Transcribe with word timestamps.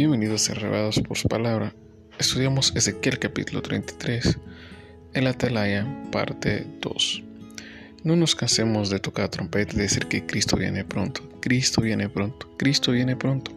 Bienvenidos 0.00 0.48
a 0.48 0.54
Rebados 0.54 0.98
por 1.06 1.18
su 1.18 1.28
palabra. 1.28 1.74
Estudiamos 2.18 2.74
Ezequiel 2.74 3.18
capítulo 3.18 3.60
33, 3.60 4.38
el 5.12 5.26
Atalaya, 5.26 5.86
parte 6.10 6.66
2. 6.80 7.22
No 8.04 8.16
nos 8.16 8.34
cansemos 8.34 8.88
de 8.88 8.98
tocar 8.98 9.28
trompeta 9.28 9.76
y 9.76 9.80
decir 9.80 10.06
que 10.06 10.24
Cristo 10.24 10.56
viene 10.56 10.86
pronto, 10.86 11.20
Cristo 11.42 11.82
viene 11.82 12.08
pronto, 12.08 12.50
Cristo 12.56 12.92
viene 12.92 13.14
pronto. 13.14 13.52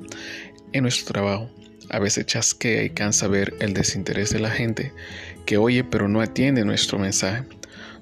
En 0.74 0.82
nuestro 0.82 1.14
trabajo, 1.14 1.50
a 1.90 2.00
veces 2.00 2.26
chasquea 2.26 2.84
y 2.84 2.90
cansa 2.90 3.30
ver 3.30 3.54
el 3.62 3.74
desinterés 3.74 4.32
de 4.32 4.40
la 4.40 4.50
gente 4.50 4.92
que 5.46 5.56
oye 5.56 5.86
pero 5.86 6.10
no 6.10 6.20
atiende 6.20 6.66
nuestro 6.66 7.00
mensaje. 7.00 7.46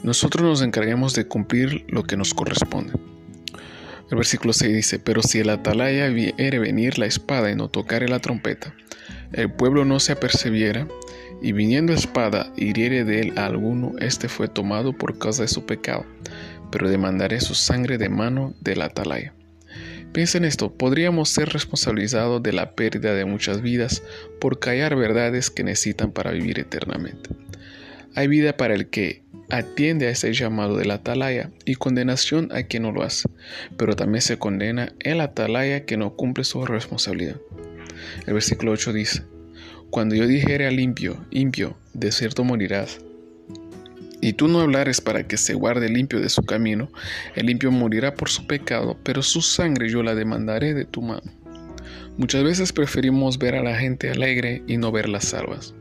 Nosotros 0.01 0.43
nos 0.43 0.63
encarguemos 0.63 1.13
de 1.13 1.27
cumplir 1.27 1.85
lo 1.89 2.01
que 2.01 2.17
nos 2.17 2.33
corresponde. 2.33 2.93
El 4.11 4.17
versículo 4.17 4.51
6 4.51 4.75
dice, 4.75 4.99
pero 4.99 5.23
si 5.23 5.39
el 5.39 5.49
atalaya 5.49 6.09
viere 6.09 6.59
venir 6.59 6.99
la 6.99 7.05
espada 7.05 7.49
y 7.49 7.55
no 7.55 7.69
tocare 7.69 8.09
la 8.09 8.19
trompeta, 8.19 8.75
el 9.31 9.49
pueblo 9.49 9.85
no 9.85 10.01
se 10.01 10.11
apercibiera, 10.11 10.85
y 11.41 11.53
viniendo 11.53 11.93
espada 11.93 12.51
hiriere 12.57 13.05
de 13.05 13.21
él 13.21 13.33
a 13.37 13.45
alguno, 13.45 13.93
este 13.99 14.27
fue 14.27 14.49
tomado 14.49 14.91
por 14.91 15.17
causa 15.17 15.43
de 15.43 15.47
su 15.47 15.65
pecado, 15.65 16.05
pero 16.71 16.89
demandaré 16.89 17.39
su 17.39 17.55
sangre 17.55 17.97
de 17.97 18.09
mano 18.09 18.53
del 18.59 18.81
atalaya. 18.81 19.33
Piensa 20.11 20.37
en 20.37 20.43
esto, 20.43 20.73
podríamos 20.73 21.29
ser 21.29 21.47
responsabilizados 21.47 22.43
de 22.43 22.51
la 22.51 22.75
pérdida 22.75 23.13
de 23.13 23.23
muchas 23.23 23.61
vidas 23.61 24.03
por 24.41 24.59
callar 24.59 24.97
verdades 24.97 25.49
que 25.49 25.63
necesitan 25.63 26.11
para 26.11 26.31
vivir 26.31 26.59
eternamente. 26.59 27.29
Hay 28.13 28.27
vida 28.27 28.57
para 28.57 28.73
el 28.73 28.89
que 28.89 29.23
atiende 29.49 30.07
a 30.07 30.09
ese 30.09 30.33
llamado 30.33 30.75
del 30.77 30.91
atalaya 30.91 31.49
y 31.65 31.75
condenación 31.75 32.49
a 32.51 32.63
quien 32.63 32.83
no 32.83 32.91
lo 32.91 33.03
hace, 33.03 33.29
pero 33.77 33.95
también 33.95 34.21
se 34.21 34.37
condena 34.37 34.93
el 34.99 35.21
atalaya 35.21 35.85
que 35.85 35.97
no 35.97 36.15
cumple 36.15 36.43
su 36.43 36.65
responsabilidad. 36.65 37.37
El 38.27 38.33
versículo 38.33 38.71
8 38.71 38.93
dice, 38.93 39.23
Cuando 39.89 40.15
yo 40.15 40.27
dijere 40.27 40.67
al 40.67 40.75
limpio, 40.75 41.25
limpio, 41.31 41.77
de 41.93 42.11
cierto 42.11 42.43
morirás, 42.43 42.99
y 44.21 44.33
tú 44.33 44.47
no 44.47 44.59
hablares 44.61 45.01
para 45.01 45.25
que 45.27 45.37
se 45.37 45.53
guarde 45.53 45.89
limpio 45.89 46.19
de 46.19 46.29
su 46.29 46.43
camino, 46.43 46.91
el 47.35 47.47
limpio 47.47 47.71
morirá 47.71 48.13
por 48.13 48.29
su 48.29 48.45
pecado, 48.45 48.97
pero 49.03 49.23
su 49.23 49.41
sangre 49.41 49.89
yo 49.89 50.03
la 50.03 50.15
demandaré 50.15 50.73
de 50.73 50.85
tu 50.85 51.01
mano. 51.01 51.31
Muchas 52.17 52.43
veces 52.43 52.73
preferimos 52.73 53.39
ver 53.39 53.55
a 53.55 53.63
la 53.63 53.75
gente 53.75 54.11
alegre 54.11 54.63
y 54.67 54.77
no 54.77 54.91
verlas 54.91 55.25
salvas. 55.29 55.73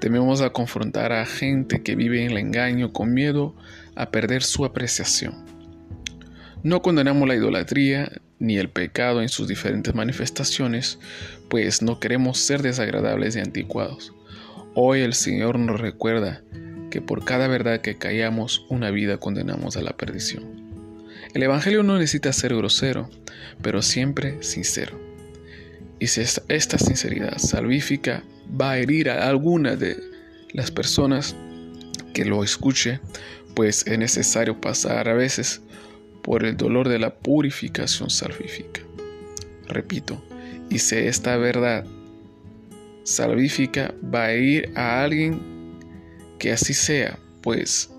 Tememos 0.00 0.40
a 0.40 0.50
confrontar 0.50 1.12
a 1.12 1.26
gente 1.26 1.82
que 1.82 1.96
vive 1.96 2.24
en 2.24 2.30
el 2.30 2.38
engaño 2.38 2.92
con 2.92 3.12
miedo 3.12 3.56
a 3.96 4.10
perder 4.10 4.42
su 4.42 4.64
apreciación. 4.64 5.34
No 6.62 6.82
condenamos 6.82 7.26
la 7.26 7.34
idolatría 7.34 8.12
ni 8.38 8.58
el 8.58 8.68
pecado 8.68 9.22
en 9.22 9.28
sus 9.28 9.48
diferentes 9.48 9.94
manifestaciones, 9.94 10.98
pues 11.48 11.82
no 11.82 11.98
queremos 11.98 12.38
ser 12.38 12.62
desagradables 12.62 13.34
y 13.36 13.40
anticuados. 13.40 14.12
Hoy 14.74 15.00
el 15.00 15.14
Señor 15.14 15.58
nos 15.58 15.80
recuerda 15.80 16.42
que 16.90 17.00
por 17.00 17.24
cada 17.24 17.48
verdad 17.48 17.80
que 17.80 17.98
callamos, 17.98 18.66
una 18.70 18.90
vida 18.90 19.18
condenamos 19.18 19.76
a 19.76 19.82
la 19.82 19.96
perdición. 19.96 20.68
El 21.34 21.42
Evangelio 21.42 21.82
no 21.82 21.98
necesita 21.98 22.32
ser 22.32 22.54
grosero, 22.54 23.10
pero 23.62 23.82
siempre 23.82 24.42
sincero. 24.42 24.98
Y 25.98 26.06
si 26.06 26.20
esta 26.20 26.78
sinceridad 26.78 27.38
salvífica 27.38 28.22
va 28.48 28.72
a 28.72 28.78
herir 28.78 29.10
a 29.10 29.28
alguna 29.28 29.76
de 29.76 29.96
las 30.52 30.70
personas 30.70 31.34
que 32.14 32.24
lo 32.24 32.42
escuche, 32.42 33.00
pues 33.54 33.86
es 33.86 33.98
necesario 33.98 34.60
pasar 34.60 35.08
a 35.08 35.14
veces 35.14 35.60
por 36.22 36.44
el 36.44 36.56
dolor 36.56 36.88
de 36.88 36.98
la 36.98 37.14
purificación 37.14 38.10
salvífica. 38.10 38.80
Repito, 39.66 40.22
y 40.70 40.78
si 40.78 40.96
esta 40.96 41.36
verdad 41.36 41.84
salvífica 43.04 43.94
va 44.14 44.26
a 44.26 44.34
ir 44.34 44.70
a 44.74 45.02
alguien 45.02 45.40
que 46.38 46.52
así 46.52 46.74
sea, 46.74 47.18
pues 47.42 47.90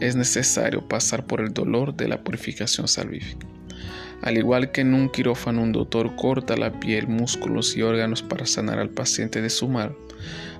es 0.00 0.16
necesario 0.16 0.86
pasar 0.86 1.26
por 1.26 1.40
el 1.40 1.52
dolor 1.52 1.94
de 1.94 2.08
la 2.08 2.22
purificación 2.22 2.88
salvífica. 2.88 3.46
Al 4.22 4.36
igual 4.36 4.72
que 4.72 4.80
en 4.80 4.94
un 4.94 5.08
quirófano 5.08 5.62
un 5.62 5.72
doctor 5.72 6.16
corta 6.16 6.56
la 6.56 6.80
piel, 6.80 7.06
músculos 7.08 7.76
y 7.76 7.82
órganos 7.82 8.22
para 8.22 8.46
sanar 8.46 8.78
al 8.78 8.90
paciente 8.90 9.42
de 9.42 9.50
su 9.50 9.68
mal, 9.68 9.94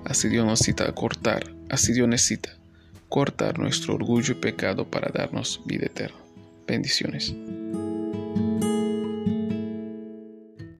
así 0.05 0.29
Dios 0.29 0.45
necesita 0.45 0.91
cortar, 0.93 1.51
así 1.69 1.93
Dios 1.93 2.07
necesita 2.07 2.51
cortar 3.09 3.59
nuestro 3.59 3.95
orgullo 3.95 4.33
y 4.33 4.35
pecado 4.35 4.85
para 4.85 5.11
darnos 5.11 5.61
vida 5.65 5.85
eterna. 5.87 6.17
Bendiciones. 6.67 7.33